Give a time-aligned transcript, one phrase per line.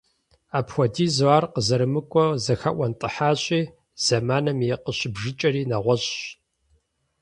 [0.57, 3.61] Апхуэдизу ар къызэрымыкIуэу зэхэIуэнтIыхьащи,
[4.05, 6.25] зэманым и къыщыбжыкIэри нэгъуэщIщ.